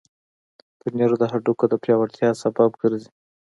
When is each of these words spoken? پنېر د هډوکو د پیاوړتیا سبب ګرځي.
پنېر 0.79 1.11
د 1.19 1.23
هډوکو 1.31 1.65
د 1.69 1.73
پیاوړتیا 1.83 2.29
سبب 2.41 2.71
ګرځي. 2.81 3.11